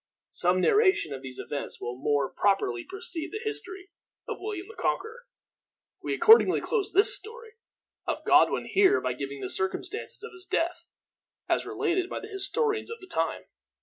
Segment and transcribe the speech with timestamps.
[0.31, 3.91] Some narration of these events will more properly precede the history
[4.27, 5.25] of William the Conqueror.
[6.01, 7.51] We accordingly close this story
[8.07, 10.87] of Godwin here by giving the circumstances of his death,
[11.47, 13.43] as related by the historians of the time.